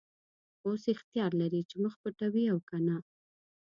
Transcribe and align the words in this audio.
اوس 0.65 0.83
اختیار 0.93 1.31
لرې 1.41 1.61
چې 1.69 1.75
مخ 1.83 1.93
پټوې 2.01 2.43
او 2.53 2.59
که 2.69 2.77
نه. 2.87 2.97